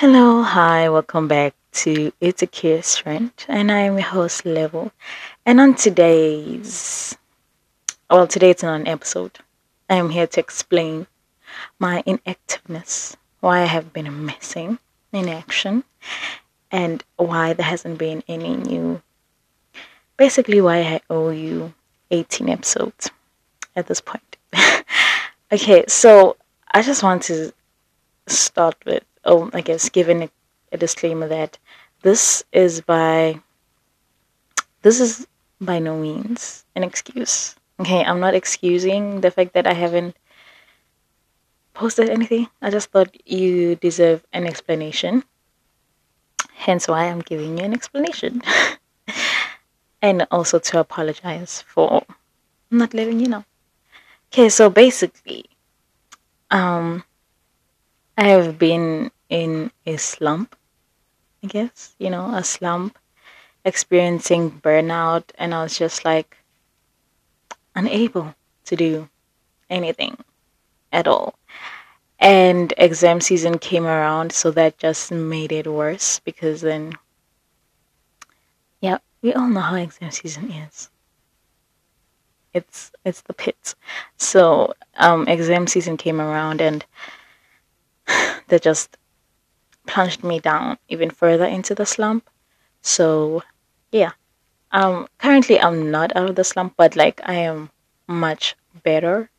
[0.00, 4.92] Hello, hi, welcome back to It's a Curious Friend, and I am your host Lebo.
[5.46, 7.16] And on today's,
[8.10, 9.38] well, today it's not an episode.
[9.88, 11.06] I am here to explain
[11.78, 14.78] my inactiveness, why I have been missing
[15.12, 15.82] in action,
[16.70, 19.00] and why there hasn't been any new.
[20.18, 21.72] Basically, why I owe you
[22.10, 23.10] 18 episodes
[23.74, 24.36] at this point.
[25.50, 26.36] okay, so
[26.70, 27.54] I just want to
[28.26, 30.30] start with oh, I guess giving a,
[30.72, 31.58] a disclaimer that
[32.02, 33.40] this is by
[34.82, 35.26] this is
[35.60, 37.56] by no means an excuse.
[37.80, 40.16] Okay, I'm not excusing the fact that I haven't
[41.74, 42.48] posted anything.
[42.62, 45.24] I just thought you deserve an explanation.
[46.54, 48.42] Hence why I'm giving you an explanation.
[50.02, 52.02] and also to apologize for
[52.70, 53.44] not letting you know.
[54.32, 55.44] Okay, so basically,
[56.50, 57.04] um,
[58.16, 60.56] I have been in a slump,
[61.42, 62.98] I guess, you know, a slump,
[63.64, 66.36] experiencing burnout, and I was just like
[67.74, 69.08] unable to do
[69.68, 70.16] anything
[70.92, 71.34] at all.
[72.18, 76.94] And exam season came around, so that just made it worse because then,
[78.80, 80.88] yeah, we all know how exam season is.
[82.54, 83.74] It's it's the pits.
[84.16, 86.86] So um, exam season came around, and
[88.48, 88.96] that just
[89.86, 92.28] plunged me down even further into the slump.
[92.82, 93.42] So,
[93.92, 94.12] yeah.
[94.72, 97.70] Um currently I'm not out of the slump, but like I am
[98.06, 99.30] much better.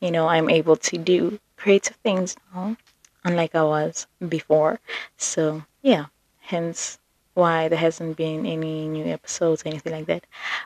[0.00, 2.76] You know, I'm able to do creative things now,
[3.24, 4.80] unlike I was before.
[5.16, 6.06] So, yeah.
[6.40, 6.98] Hence
[7.34, 10.24] why there hasn't been any new episodes, or anything like that.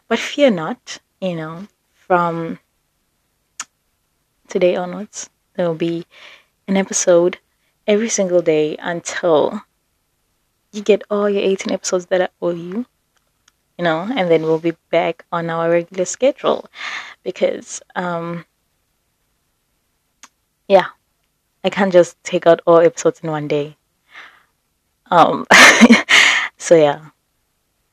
[0.09, 2.59] But fear not, you know, from
[4.47, 6.07] today onwards, there will be
[6.69, 7.39] an episode
[7.91, 9.63] every single day until
[10.71, 12.87] you get all your 18 episodes that I owe you,
[13.77, 16.67] you know, and then we'll be back on our regular schedule.
[17.25, 18.45] Because, um,
[20.69, 20.87] yeah,
[21.65, 23.77] I can't just take out all episodes in one day.
[25.11, 25.45] Um,
[26.59, 27.07] so yeah,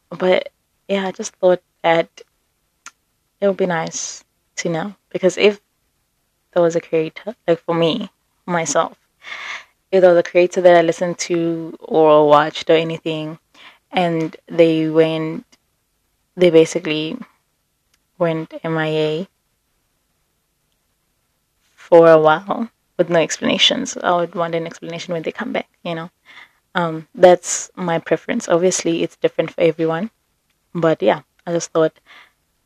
[0.10, 0.50] but
[0.88, 2.22] yeah, I just thought that
[3.42, 4.24] it would be nice
[4.58, 4.96] to know.
[5.10, 5.60] Because if
[6.52, 8.12] there was a creator, like for me,
[8.46, 8.96] myself,
[9.92, 13.40] either the creator that I listened to or watched or anything,
[13.92, 15.46] and they went,
[16.36, 17.18] they basically
[18.18, 19.28] went MIA
[21.76, 23.98] for a while with no explanations.
[23.98, 26.10] I would want an explanation when they come back, you know.
[26.76, 28.50] Um, that's my preference.
[28.50, 30.12] Obviously, it's different for everyone,
[30.74, 32.00] but yeah, I just thought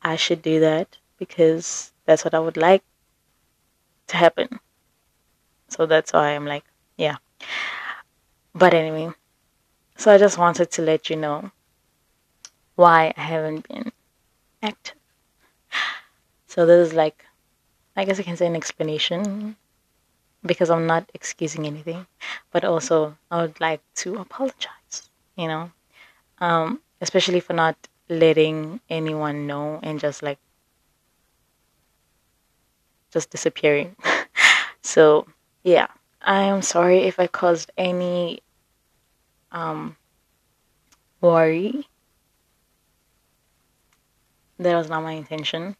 [0.02, 2.82] I should do that because that's what I would like
[4.08, 4.60] to happen.
[5.68, 6.64] So that's why I'm like,
[6.96, 7.16] yeah.
[8.54, 9.12] But anyway,
[9.96, 11.50] so I just wanted to let you know
[12.76, 13.92] why I haven't been
[14.62, 14.96] active.
[16.46, 17.24] So this is like,
[17.96, 19.56] I guess I can say an explanation
[20.44, 22.06] because I'm not excusing anything,
[22.50, 25.70] but also I would like to apologize, you know,
[26.40, 27.76] um, especially for not
[28.08, 30.38] letting anyone know and just like
[33.10, 33.96] just disappearing.
[34.82, 35.26] so
[35.64, 35.88] yeah,
[36.24, 38.40] I am sorry if I caused any
[39.50, 39.96] um,
[41.20, 41.86] worry.
[44.58, 45.76] That was not my intention.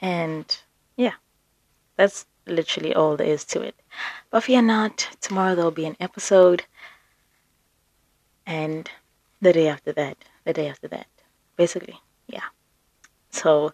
[0.00, 0.56] And
[0.96, 1.14] yeah,
[1.96, 3.74] that's literally all there is to it.
[4.30, 6.64] But fear not, tomorrow there'll be an episode.
[8.46, 8.90] And
[9.40, 11.06] the day after that, the day after that.
[11.56, 12.44] Basically, yeah.
[13.30, 13.72] So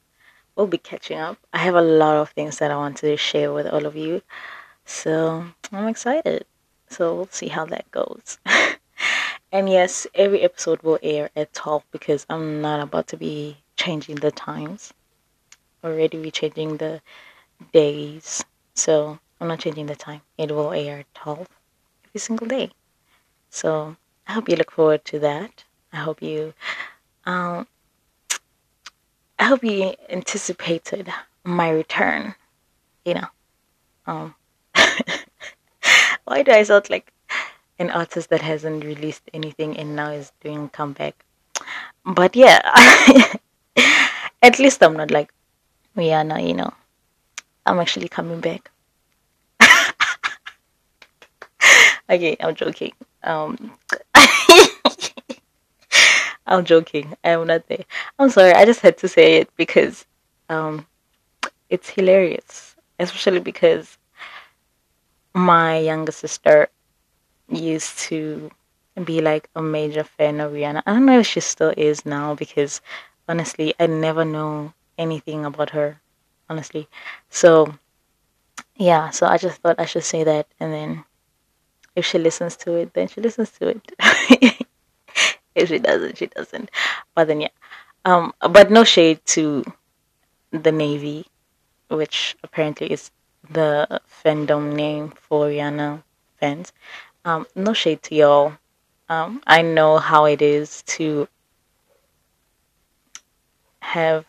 [0.56, 1.38] we'll be catching up.
[1.53, 4.22] I have a lot of things that I want to share with all of you.
[4.88, 6.47] So I'm excited.
[6.88, 8.38] So we'll see how that goes.
[9.53, 14.16] and yes, every episode will air at 12 because I'm not about to be changing
[14.16, 14.94] the times.
[15.84, 17.03] Already be changing the
[17.71, 18.43] days.
[18.75, 20.22] So I'm not changing the time.
[20.38, 21.47] It will air at 12
[22.06, 22.70] every single day.
[23.50, 23.94] So
[24.26, 25.64] I hope you look forward to that.
[25.93, 26.55] I hope you
[27.26, 27.69] um
[29.38, 31.12] I hope you anticipated
[31.44, 32.35] my return.
[33.05, 33.29] You know.
[34.06, 34.35] Um
[36.28, 37.10] why do I sound like
[37.78, 41.25] an artist that hasn't released anything and now is doing comeback?
[42.04, 42.60] But yeah,
[44.42, 45.32] at least I'm not like
[45.96, 46.72] Rihanna, you know.
[47.64, 48.70] I'm actually coming back.
[52.10, 52.92] okay, I'm joking.
[53.22, 53.72] Um,
[56.46, 57.14] I'm joking.
[57.25, 57.84] I'm not there.
[58.19, 58.52] I'm sorry.
[58.52, 60.06] I just had to say it because
[60.48, 60.86] um,
[61.69, 63.98] it's hilarious, especially because
[65.34, 66.69] my younger sister
[67.48, 68.50] used to
[69.04, 70.82] be like a major fan of Rihanna.
[70.86, 72.80] I don't know if she still is now because
[73.28, 76.00] honestly, I never know anything about her.
[76.50, 76.88] Honestly,
[77.28, 77.75] so
[78.76, 81.04] yeah, so I just thought I should say that, and then
[81.94, 83.92] if she listens to it, then she listens to it.
[85.54, 86.70] if she doesn't, she doesn't.
[87.14, 87.54] But then yeah,
[88.06, 89.62] um, but no shade to
[90.50, 91.26] the Navy,
[91.88, 93.10] which apparently is
[93.50, 96.02] the fandom name for Rihanna
[96.38, 96.73] fans.
[97.25, 98.52] Um, no shade to y'all.
[99.08, 101.29] Um, I know how it is to
[103.81, 104.25] have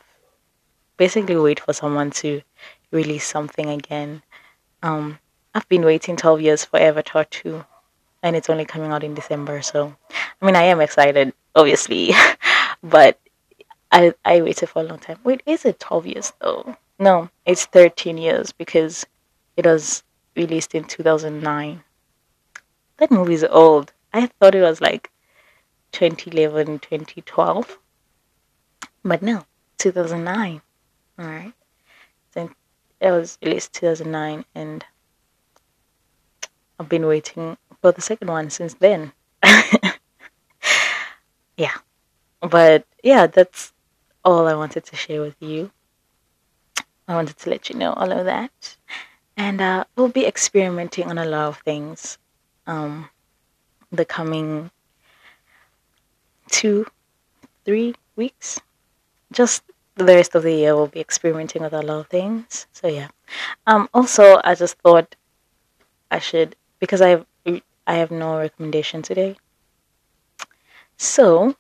[0.97, 2.41] basically wait for someone to
[2.91, 4.21] release something again.
[4.83, 5.19] Um,
[5.53, 7.63] I've been waiting 12 years for Avatar 2,
[8.23, 9.61] and it's only coming out in December.
[9.61, 9.95] So,
[10.41, 12.11] I mean, I am excited, obviously,
[12.83, 13.19] but
[13.91, 15.19] I I waited for a long time.
[15.23, 16.75] Wait, is it 12 years though?
[16.99, 19.05] No, it's 13 years because
[19.55, 20.03] it was
[20.35, 21.81] released in 2009.
[22.97, 23.93] That movie is old.
[24.11, 25.09] I thought it was like
[25.93, 27.79] 2011, 2012.
[29.03, 29.45] But no,
[29.77, 30.61] 2009.
[31.17, 31.53] All right.
[32.33, 32.49] So
[32.99, 34.83] it was released 2009 and
[36.77, 39.13] I've been waiting for the second one since then.
[41.55, 41.77] yeah.
[42.41, 43.71] But yeah, that's
[44.25, 45.71] all I wanted to share with you.
[47.09, 48.77] I wanted to let you know all of that.
[49.35, 52.19] And uh, we'll be experimenting on a lot of things
[52.67, 53.09] um,
[53.91, 54.69] the coming
[56.51, 56.85] two,
[57.65, 58.59] three weeks.
[59.31, 59.63] Just
[59.95, 62.67] the rest of the year, we'll be experimenting with a lot of things.
[62.73, 63.07] So yeah.
[63.65, 65.15] Um, also, I just thought
[66.11, 67.25] I should because I have
[67.87, 69.35] I have no recommendation today.
[70.97, 71.55] So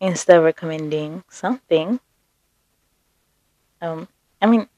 [0.00, 2.00] instead of recommending something,
[3.80, 4.08] um,
[4.40, 4.68] I mean,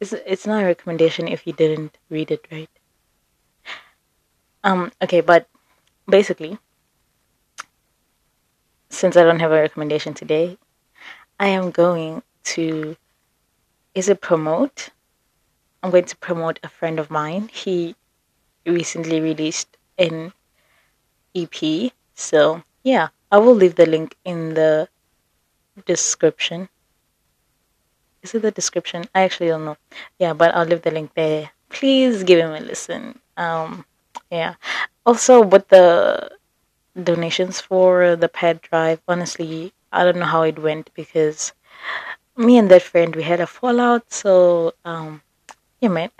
[0.00, 2.70] it's it's not a recommendation if you didn't read it right.
[4.64, 5.48] Um, okay, but
[6.08, 6.58] basically,
[8.88, 10.56] since I don't have a recommendation today,
[11.38, 12.22] I am going
[12.54, 12.96] to
[13.94, 14.90] is it promote?
[15.82, 17.48] I'm going to promote a friend of mine.
[17.52, 17.94] He
[18.66, 20.32] recently released an
[21.34, 21.92] EP.
[22.14, 24.88] So yeah, I will leave the link in the
[25.86, 26.68] description.
[28.24, 29.04] Is it the description?
[29.14, 29.76] I actually don't know.
[30.18, 31.50] Yeah, but I'll leave the link there.
[31.68, 33.20] Please give him a listen.
[33.36, 33.84] Um,
[34.30, 34.54] yeah.
[35.04, 36.30] Also, with the
[37.00, 41.52] donations for the pad drive, honestly, I don't know how it went because
[42.34, 44.10] me and that friend we had a fallout.
[44.10, 45.20] So, um,
[45.82, 46.10] yeah, man.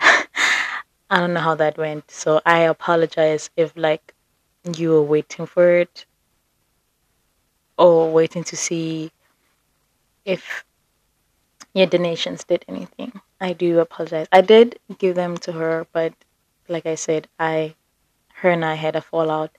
[1.09, 2.11] I don't know how that went.
[2.11, 4.13] So I apologize if like
[4.77, 6.05] you were waiting for it
[7.79, 9.11] or waiting to see
[10.23, 10.63] if
[11.75, 13.19] your donations did anything.
[13.39, 14.27] I do apologize.
[14.31, 16.13] I did give them to her, but
[16.69, 17.75] like I said, I
[18.35, 19.51] her and I had a fallout.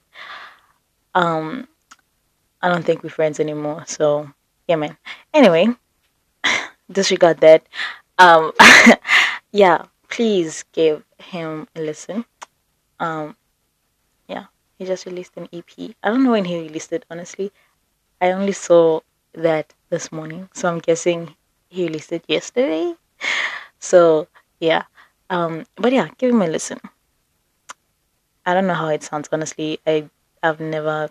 [1.15, 1.69] Um
[2.63, 3.85] I don't think we're friends anymore.
[3.87, 4.31] So
[4.67, 4.97] yeah man.
[5.35, 5.69] Anyway,
[6.91, 7.67] disregard that.
[8.19, 8.53] Um
[9.53, 12.25] yeah, please give him a listen.
[12.99, 13.37] Um
[14.27, 14.47] yeah,
[14.79, 15.95] he just released an EP.
[16.03, 17.53] I don't know when he released it honestly.
[18.23, 19.01] I only saw
[19.35, 21.37] that this morning, so I'm guessing
[21.69, 22.95] he released it yesterday.
[23.79, 24.29] So
[24.61, 24.85] yeah,
[25.31, 26.81] um, but yeah, give him a listen.
[28.45, 29.81] I don't know how it sounds honestly.
[29.87, 30.09] I
[30.43, 31.09] I've never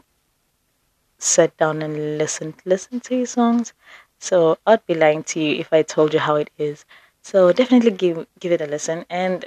[1.18, 3.74] sat down and listened listen to his songs,
[4.20, 6.86] so I'd be lying to you if I told you how it is.
[7.22, 9.46] So definitely give give it a listen and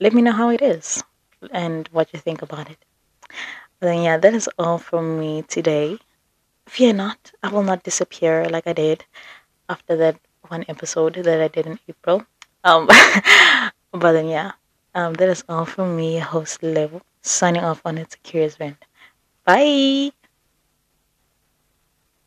[0.00, 1.02] let me know how it is
[1.50, 2.78] and what you think about it.
[3.80, 5.98] Then yeah, that is all from me today.
[6.66, 9.04] Fear not, I will not disappear like I did
[9.72, 10.16] after that
[10.48, 12.24] one episode that I did in April.
[12.64, 12.86] Um,
[14.02, 14.52] but then yeah,
[14.94, 18.76] um, that is all from me, host Lebo, signing off on It's a Curious Friend.
[19.44, 20.12] Bye.